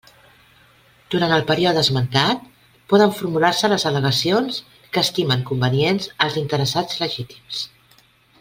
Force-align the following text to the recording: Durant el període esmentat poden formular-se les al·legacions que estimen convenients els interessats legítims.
Durant 1.15 1.33
el 1.35 1.43
període 1.51 1.83
esmentat 1.87 2.41
poden 2.93 3.13
formular-se 3.19 3.71
les 3.75 3.87
al·legacions 3.91 4.59
que 4.97 5.05
estimen 5.09 5.47
convenients 5.51 6.11
els 6.27 6.43
interessats 6.47 7.03
legítims. 7.07 7.65